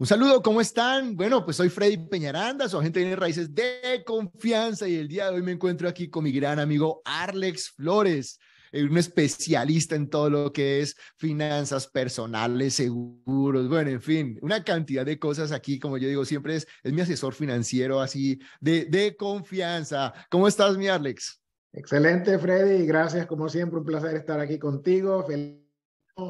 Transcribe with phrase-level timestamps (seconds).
[0.00, 1.16] Un saludo, ¿cómo están?
[1.16, 5.34] Bueno, pues soy Freddy Peñaranda, su agente de raíces de confianza y el día de
[5.34, 8.38] hoy me encuentro aquí con mi gran amigo Arlex Flores,
[8.70, 14.62] eh, un especialista en todo lo que es finanzas personales, seguros, bueno, en fin, una
[14.62, 18.84] cantidad de cosas aquí, como yo digo, siempre es, es mi asesor financiero así de,
[18.84, 20.14] de confianza.
[20.30, 21.42] ¿Cómo estás, mi Arlex?
[21.72, 25.24] Excelente, Freddy, gracias, como siempre, un placer estar aquí contigo.
[25.26, 25.67] Feliz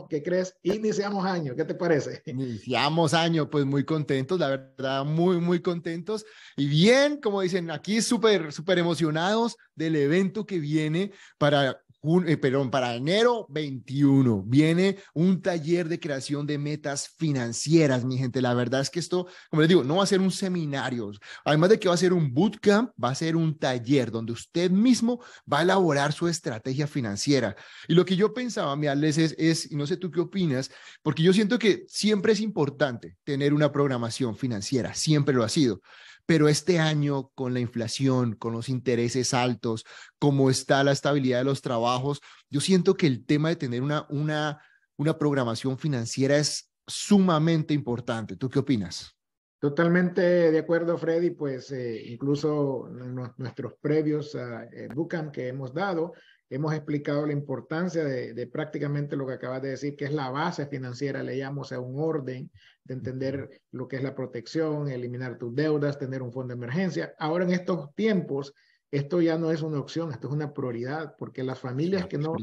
[0.08, 0.54] ¿Qué crees?
[0.62, 2.22] Iniciamos año, ¿qué te parece?
[2.26, 6.26] Iniciamos año, pues muy contentos, la verdad, muy, muy contentos.
[6.56, 11.82] Y bien, como dicen, aquí súper, súper emocionados del evento que viene para
[12.26, 18.40] eh, perdón, para enero 21 viene un taller de creación de metas financieras, mi gente.
[18.40, 21.10] La verdad es que esto, como les digo, no va a ser un seminario.
[21.44, 24.70] Además de que va a ser un bootcamp, va a ser un taller donde usted
[24.70, 27.56] mismo va a elaborar su estrategia financiera.
[27.88, 30.70] Y lo que yo pensaba, mi Alex, es, es, y no sé tú qué opinas,
[31.02, 35.80] porque yo siento que siempre es importante tener una programación financiera, siempre lo ha sido
[36.28, 39.86] pero este año con la inflación, con los intereses altos,
[40.18, 42.20] como está la estabilidad de los trabajos,
[42.50, 44.62] yo siento que el tema de tener una, una,
[44.98, 48.36] una programación financiera es sumamente importante.
[48.36, 49.16] ¿Tú qué opinas?
[49.58, 52.90] Totalmente de acuerdo, Freddy, pues eh, incluso
[53.38, 56.12] nuestros previos uh, que hemos dado,
[56.50, 60.66] hemos explicado la importancia de, prácticamente lo que acabas de decir, que es la base
[60.66, 62.50] financiera, le llamo a un orden
[62.84, 67.14] de entender lo que es la protección, eliminar tus deudas, tener un fondo de emergencia.
[67.18, 68.54] Ahora en estos tiempos,
[68.90, 72.34] esto ya no es una opción, esto es una prioridad, porque las familias que no,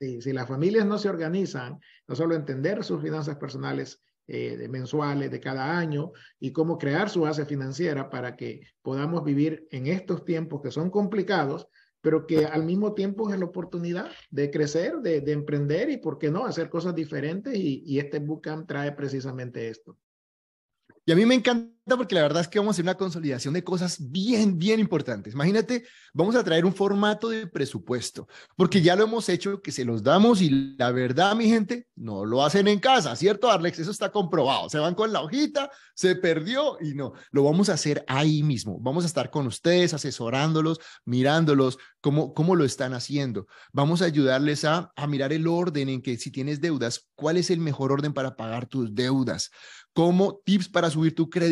[0.00, 4.00] si las familias no se organizan, no solo entender sus finanzas personales
[4.30, 9.24] eh, de mensuales de cada año y cómo crear su base financiera para que podamos
[9.24, 11.68] vivir en estos tiempos que son complicados,
[12.00, 16.18] pero que al mismo tiempo es la oportunidad de crecer, de, de emprender y, ¿por
[16.18, 19.96] qué no?, hacer cosas diferentes y, y este bootcamp trae precisamente esto.
[21.04, 23.54] Y a mí me encanta porque la verdad es que vamos a hacer una consolidación
[23.54, 25.34] de cosas bien, bien importantes.
[25.34, 29.84] Imagínate, vamos a traer un formato de presupuesto, porque ya lo hemos hecho, que se
[29.84, 33.78] los damos y la verdad, mi gente, no lo hacen en casa, ¿cierto, Arlex?
[33.78, 34.68] Eso está comprobado.
[34.68, 38.78] Se van con la hojita, se perdió y no, lo vamos a hacer ahí mismo.
[38.80, 43.46] Vamos a estar con ustedes, asesorándolos, mirándolos, cómo, cómo lo están haciendo.
[43.72, 47.50] Vamos a ayudarles a, a mirar el orden en que si tienes deudas, cuál es
[47.50, 49.50] el mejor orden para pagar tus deudas,
[49.92, 51.48] como tips para subir tu crédito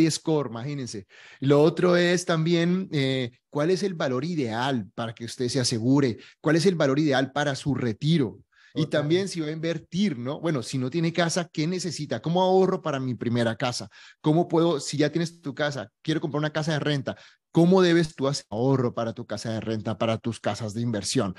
[0.48, 1.06] imagínense.
[1.40, 6.18] Lo otro es también eh, cuál es el valor ideal para que usted se asegure,
[6.40, 8.40] cuál es el valor ideal para su retiro.
[8.78, 10.38] Y también si va a invertir, ¿no?
[10.38, 12.20] Bueno, si no tiene casa, ¿qué necesita?
[12.20, 13.88] ¿Cómo ahorro para mi primera casa?
[14.20, 17.16] ¿Cómo puedo, si ya tienes tu casa, quiero comprar una casa de renta,
[17.52, 21.34] ¿cómo debes tú hacer ahorro para tu casa de renta, para tus casas de inversión?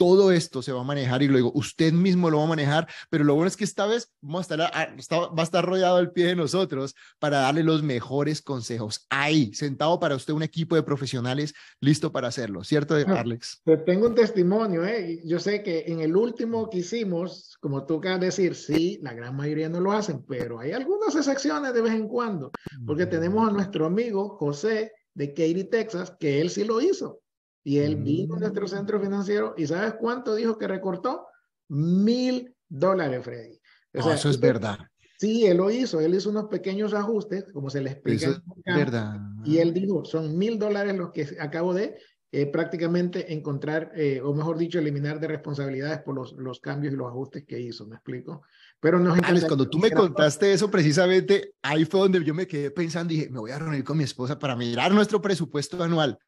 [0.00, 3.22] Todo esto se va a manejar y luego usted mismo lo va a manejar, pero
[3.22, 4.72] lo bueno es que esta vez vamos a estar,
[5.12, 9.04] va a estar rodeado al pie de nosotros para darle los mejores consejos.
[9.10, 11.52] Ahí, sentado para usted un equipo de profesionales
[11.82, 13.60] listo para hacerlo, ¿cierto, Alex?
[13.84, 15.20] tengo un testimonio, ¿eh?
[15.22, 19.12] Yo sé que en el último que hicimos, como tú acabas de decir, sí, la
[19.12, 22.52] gran mayoría no lo hacen, pero hay algunas excepciones de vez en cuando,
[22.86, 27.20] porque tenemos a nuestro amigo José de Katy, Texas, que él sí lo hizo.
[27.62, 28.68] Y él vino a nuestro mm.
[28.68, 31.26] centro financiero y ¿sabes cuánto dijo que recortó?
[31.68, 33.60] Mil dólares, Freddy.
[33.92, 34.78] eso es verdad.
[35.18, 36.00] Sí, él lo hizo.
[36.00, 38.30] Él hizo unos pequeños ajustes, como se le explica.
[38.30, 39.20] Eso es verdad.
[39.44, 41.98] Y él dijo, son mil dólares los que acabo de
[42.32, 46.96] eh, prácticamente encontrar, eh, o mejor dicho, eliminar de responsabilidades por los, los cambios y
[46.96, 47.86] los ajustes que hizo.
[47.86, 48.42] ¿Me explico?
[48.78, 52.70] Pero nos Alex, cuando tú me contaste eso precisamente, ahí fue donde yo me quedé
[52.70, 56.18] pensando y dije, me voy a reunir con mi esposa para mirar nuestro presupuesto anual.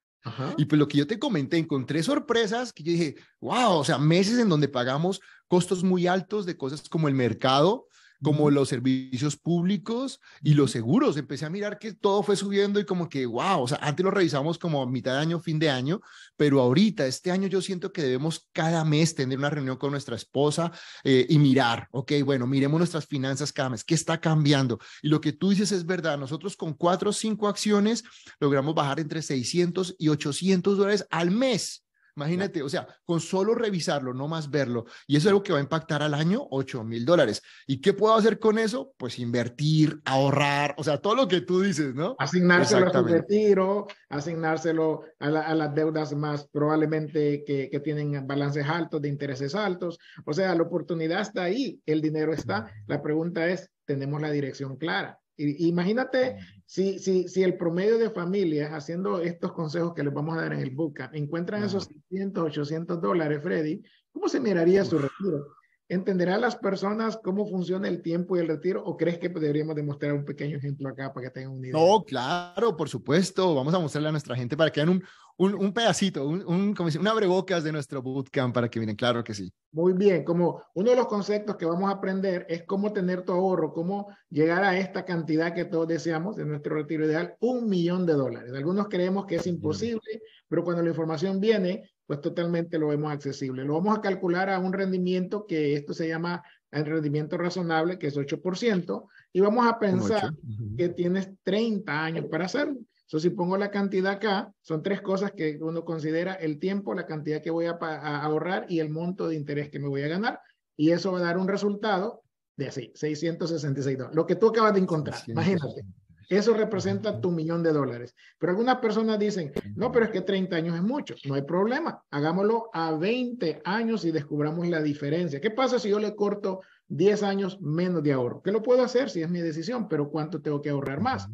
[0.56, 3.98] Y pues lo que yo te comenté, encontré sorpresas que yo dije, wow, o sea,
[3.98, 7.88] meses en donde pagamos costos muy altos de cosas como el mercado,
[8.22, 11.16] como los servicios públicos y los seguros.
[11.16, 14.10] Empecé a mirar que todo fue subiendo y como que, wow, o sea, antes lo
[14.10, 16.00] revisamos como mitad de año, fin de año,
[16.36, 20.16] pero ahorita, este año yo siento que debemos cada mes tener una reunión con nuestra
[20.16, 20.72] esposa
[21.04, 24.78] eh, y mirar, ok, bueno, miremos nuestras finanzas cada mes, qué está cambiando.
[25.02, 28.04] Y lo que tú dices es verdad, nosotros con cuatro o cinco acciones
[28.38, 31.84] logramos bajar entre 600 y 800 dólares al mes
[32.16, 34.84] Imagínate, o sea, con solo revisarlo, no más verlo.
[35.06, 37.42] Y eso es algo que va a impactar al año 8 mil dólares.
[37.66, 38.92] ¿Y qué puedo hacer con eso?
[38.96, 42.14] Pues invertir, ahorrar, o sea, todo lo que tú dices, ¿no?
[42.18, 49.00] Asignárselo a su retiro, asignárselo a, las deudas más probablemente que, que, tienen balances altos,
[49.00, 49.98] de intereses altos.
[50.26, 52.70] O sea, la oportunidad está ahí, el dinero está.
[52.86, 55.18] La pregunta es, ¿tenemos la dirección clara?
[55.36, 56.36] imagínate
[56.72, 60.54] si, si, si el promedio de familias, haciendo estos consejos que les vamos a dar
[60.54, 65.48] en el book, encuentran esos 600, 800 dólares, Freddy, ¿cómo se miraría su retiro?
[65.92, 70.14] ¿Entenderán las personas cómo funciona el tiempo y el retiro o crees que deberíamos demostrar
[70.14, 71.74] un pequeño ejemplo acá para que tengan un idea?
[71.74, 73.54] No, claro, por supuesto.
[73.54, 75.04] Vamos a mostrarle a nuestra gente para que vean un,
[75.36, 79.34] un, un pedacito, un, un, un abrebocas de nuestro bootcamp para que miren, claro que
[79.34, 79.52] sí.
[79.70, 83.32] Muy bien, como uno de los conceptos que vamos a aprender es cómo tener tu
[83.32, 88.06] ahorro, cómo llegar a esta cantidad que todos deseamos de nuestro retiro ideal, un millón
[88.06, 88.50] de dólares.
[88.54, 93.64] Algunos creemos que es imposible, pero cuando la información viene, pues totalmente lo vemos accesible.
[93.64, 98.08] Lo vamos a calcular a un rendimiento que esto se llama el rendimiento razonable, que
[98.08, 100.34] es 8%, y vamos a pensar
[100.76, 102.80] que tienes 30 años para hacerlo.
[103.06, 107.06] Entonces, si pongo la cantidad acá, son tres cosas que uno considera el tiempo, la
[107.06, 110.38] cantidad que voy a, ahorrar y el monto de interés que me voy a ganar.
[110.76, 112.24] Y eso va a dar un resultado
[112.58, 114.14] de así, 666 dólares.
[114.14, 115.82] Lo que tú acabas de encontrar, imagínate.
[116.28, 118.14] Eso representa tu millón de dólares.
[118.38, 121.14] Pero algunas personas dicen, no, pero es que 30 años es mucho.
[121.24, 122.02] No hay problema.
[122.10, 125.40] Hagámoslo a 20 años y descubramos la diferencia.
[125.40, 128.42] ¿Qué pasa si yo le corto 10 años menos de ahorro?
[128.42, 129.88] ¿Qué lo puedo hacer si es mi decisión?
[129.88, 131.28] Pero ¿cuánto tengo que ahorrar más?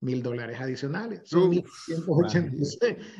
[0.00, 1.22] mil dólares adicionales.
[1.24, 1.52] Son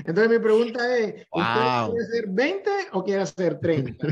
[0.05, 4.07] Entonces mi pregunta es, ¿usted quiere hacer 20 o quiere hacer 30?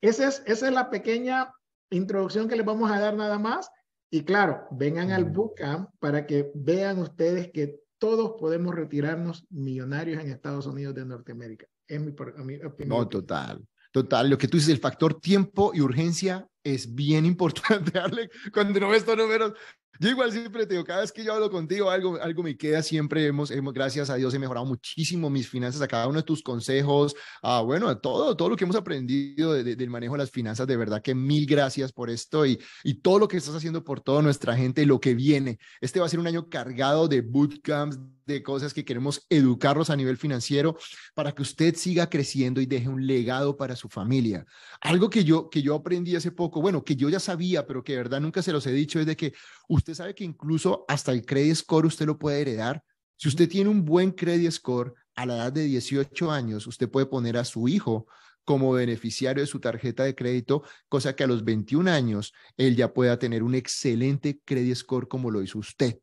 [0.00, 1.52] esa, es, esa es la pequeña
[1.90, 3.70] introducción que les vamos a dar nada más.
[4.14, 10.30] Y claro, vengan al bootcamp para que vean ustedes que todos podemos retirarnos millonarios en
[10.30, 11.66] Estados Unidos de Norteamérica.
[11.88, 12.12] Es mi,
[12.44, 12.88] mi opinión.
[12.88, 13.66] No, total.
[13.90, 18.78] Total, lo que tú dices, el factor tiempo y urgencia es bien importante, darle cuando
[18.80, 19.52] no ves estos números.
[20.00, 22.82] Yo igual siempre te digo, cada vez que yo hablo contigo, algo, algo me queda,
[22.82, 26.24] siempre hemos, hemos, gracias a Dios, he mejorado muchísimo mis finanzas, a cada uno de
[26.24, 30.30] tus consejos, a, bueno, a todo, todo lo que hemos aprendido del manejo de las
[30.30, 33.84] finanzas, de verdad que mil gracias por esto y, y todo lo que estás haciendo
[33.84, 35.58] por toda nuestra gente y lo que viene.
[35.80, 39.96] Este va a ser un año cargado de bootcamps, de cosas que queremos educarlos a
[39.96, 40.76] nivel financiero
[41.14, 44.44] para que usted siga creciendo y deje un legado para su familia.
[44.80, 47.92] Algo que yo, que yo aprendí hace poco, bueno, que yo ya sabía, pero que
[47.92, 49.32] de verdad nunca se los he dicho, es de que
[49.68, 52.82] usted sabe que incluso hasta el credit score usted lo puede heredar.
[53.16, 57.06] Si usted tiene un buen credit score a la edad de 18 años, usted puede
[57.06, 58.06] poner a su hijo
[58.44, 62.92] como beneficiario de su tarjeta de crédito, cosa que a los 21 años él ya
[62.92, 65.98] pueda tener un excelente credit score como lo hizo usted.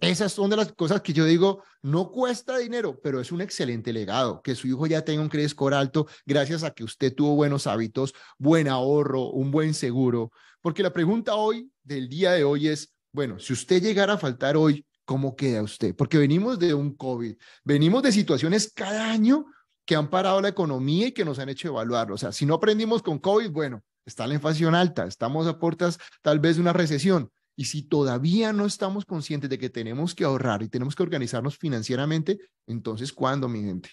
[0.00, 3.92] Esas son de las cosas que yo digo, no cuesta dinero, pero es un excelente
[3.92, 7.34] legado, que su hijo ya tenga un credit score alto gracias a que usted tuvo
[7.34, 10.30] buenos hábitos, buen ahorro, un buen seguro.
[10.60, 14.56] Porque la pregunta hoy, del día de hoy es, bueno, si usted llegara a faltar
[14.56, 15.96] hoy, ¿cómo queda usted?
[15.96, 17.34] Porque venimos de un COVID,
[17.64, 19.46] venimos de situaciones cada año
[19.84, 22.12] que han parado la economía y que nos han hecho evaluar.
[22.12, 25.98] O sea, si no aprendimos con COVID, bueno, está la inflación alta, estamos a puertas
[26.22, 27.32] tal vez de una recesión.
[27.60, 31.58] Y si todavía no estamos conscientes de que tenemos que ahorrar y tenemos que organizarnos
[31.58, 33.90] financieramente, entonces, ¿cuándo, mi gente?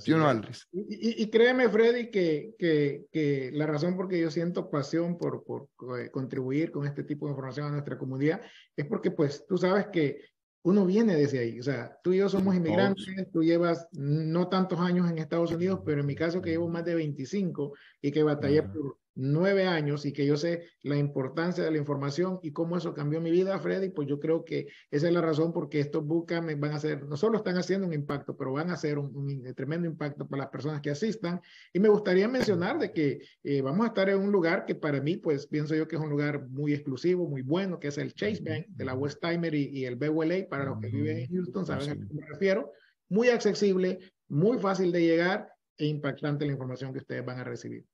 [0.00, 0.30] ¿Sí no,
[0.70, 5.42] Y, y, créeme, Freddy, que, que, que, la razón por que yo siento pasión por,
[5.44, 8.42] por eh, contribuir con este tipo de información a nuestra comunidad
[8.76, 10.20] es porque, pues, tú sabes que
[10.62, 11.58] uno viene desde ahí.
[11.58, 15.80] O sea, tú y yo somos inmigrantes, tú llevas no tantos años en Estados Unidos,
[15.86, 17.72] pero en mi caso que llevo más de 25
[18.02, 22.40] y que batallé por nueve años y que yo sé la importancia de la información
[22.42, 25.52] y cómo eso cambió mi vida, Freddy, pues yo creo que esa es la razón
[25.52, 28.74] porque estos bootcamps van a hacer, no solo están haciendo un impacto, pero van a
[28.74, 31.40] hacer un, tremendo impacto para las personas que asistan.
[31.72, 35.00] Y me gustaría mencionar de que eh, vamos a estar en un lugar que para
[35.00, 38.14] mí, pues pienso yo que es un lugar muy exclusivo, muy bueno, que es el
[38.14, 41.66] Chase Bank de la Westheimer y, y el BWLA, para los que viven en Houston,
[41.66, 42.72] saben a qué me refiero.
[43.08, 43.98] Muy accesible,
[44.28, 47.84] muy fácil de llegar e impactante la información que ustedes van a recibir.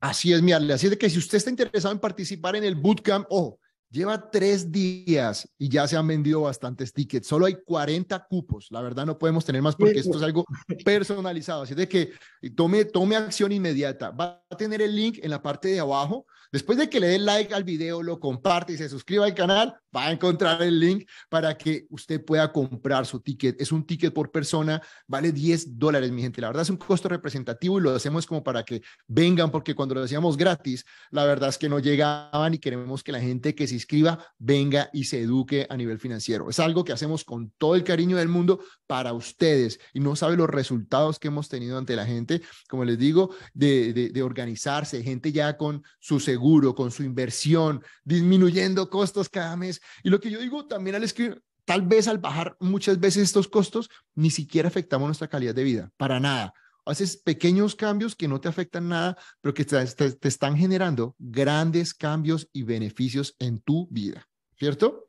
[0.00, 2.74] Así es, mi Así es de que si usted está interesado en participar en el
[2.74, 3.60] bootcamp, ojo,
[3.96, 7.26] lleva tres días y ya se han vendido bastantes tickets.
[7.26, 8.68] Solo hay 40 cupos.
[8.70, 10.44] La verdad no podemos tener más porque esto es algo
[10.84, 11.62] personalizado.
[11.62, 12.12] Así de que
[12.54, 14.10] tome, tome acción inmediata.
[14.10, 17.18] Va a tener el link en la parte de abajo Después de que le dé
[17.18, 21.08] like al video, lo comparte y se suscriba al canal, va a encontrar el link
[21.28, 23.60] para que usted pueda comprar su ticket.
[23.60, 26.40] Es un ticket por persona, vale 10 dólares, mi gente.
[26.40, 29.94] La verdad es un costo representativo y lo hacemos como para que vengan, porque cuando
[29.94, 33.66] lo hacíamos gratis, la verdad es que no llegaban y queremos que la gente que
[33.66, 36.50] se escriba, venga y se eduque a nivel financiero.
[36.50, 40.36] Es algo que hacemos con todo el cariño del mundo para ustedes y no sabe
[40.36, 45.30] los resultados que hemos tenido ante la gente, como les digo, de, de, organizarse, gente
[45.30, 49.80] ya con su seguro, con su inversión, disminuyendo costos cada mes.
[50.02, 53.46] Y lo que yo digo también al escribir, tal vez al bajar muchas veces estos
[53.46, 56.52] costos, ni siquiera afectamos nuestra calidad de vida, para nada
[56.86, 62.48] haces pequeños cambios que no te afectan nada, pero que te, están generando grandes cambios
[62.52, 64.26] y beneficios en tu vida,
[64.58, 65.05] ¿cierto?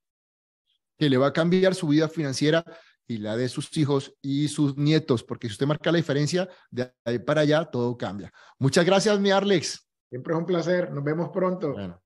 [0.97, 2.61] Que le va a cambiar su vida financiera
[3.07, 6.91] y la de sus hijos y sus nietos, porque si usted marca la diferencia, de
[7.05, 8.33] ahí para allá todo cambia.
[8.59, 9.87] Muchas gracias, mi Arlex.
[10.09, 10.91] Siempre es un placer.
[10.91, 12.00] Nos vemos pronto.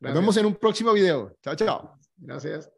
[0.00, 1.36] Nos vemos en un próximo video.
[1.42, 1.98] Chao, chao.
[2.16, 2.70] Gracias.